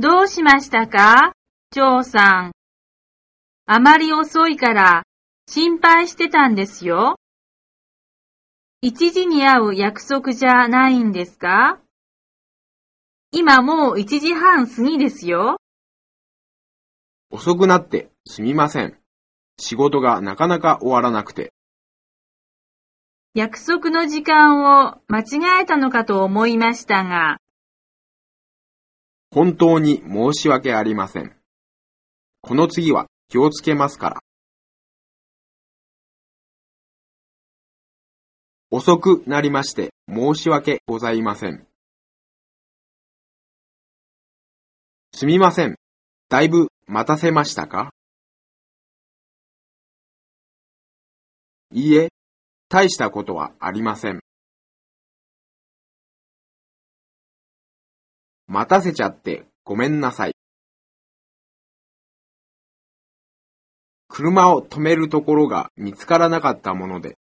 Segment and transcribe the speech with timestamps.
[0.00, 1.34] どうしましたか？
[1.72, 2.52] 張さん。
[3.66, 5.02] あまり遅いから
[5.46, 7.16] 心配してたんですよ。
[8.80, 11.80] 一時に会う約束じゃないんですか？
[13.30, 15.58] 今もう一時半過ぎですよ。
[17.30, 18.96] 遅くなってすみません。
[19.58, 21.52] 仕事がなかなか終わらなくて。
[23.34, 27.36] 約束の時間を間違えたのかと思いましたが。
[29.32, 31.36] 本当に申し訳ありません。
[32.40, 34.20] この次は気をつけますから。
[38.70, 41.66] 遅くなりまして申し訳ございません。
[45.12, 45.76] すみません。
[46.28, 47.90] だいぶ待たせましたか？
[51.72, 52.08] いいえ、
[52.68, 54.20] 大したことはありません。
[58.52, 60.32] 待たせちゃってごめんなさい。
[64.08, 67.16] 車を止めるところが見つからなかったもので、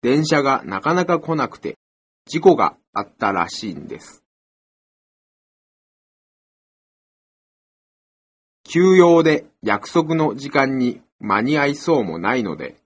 [0.00, 1.76] 電車がなかなか来なくて
[2.24, 4.24] 事故があったらしいんです。
[8.64, 12.81] 休養で約束の時間に間に合いそうもないので、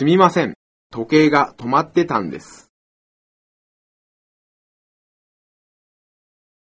[0.00, 0.54] すみません、
[0.90, 2.72] 時計が止まってたんです。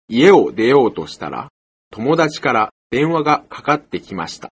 [0.08, 1.48] 家を出ようとしたら、
[1.92, 4.50] 友達から電話がかかってきました。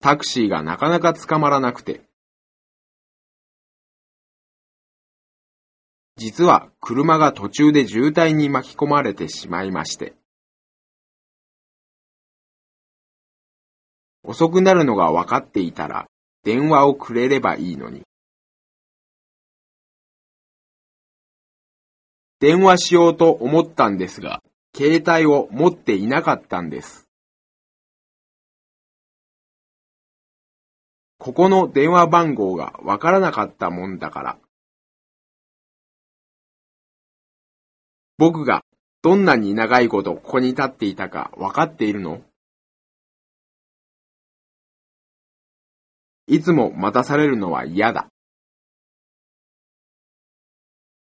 [0.00, 2.02] タクシーがなかなか捕まらなくて、
[6.18, 10.21] 実は車が途中で渋滞に巻き込まれてしまいまして。
[14.32, 16.06] 遅くなるのが分かっていたら
[16.42, 18.00] 電話をくれればいいのに。
[22.40, 24.42] 電話しようと思ったんですが、
[24.74, 27.06] 携帯を持っていなかったんです。
[31.18, 34.38] ここの電話番号がわからなかったもんだから、
[38.16, 38.64] 僕が
[39.02, 42.22] どんなに長いことここに立っていたかわかっているの？
[46.32, 48.08] いつも待たされるのは嫌だ。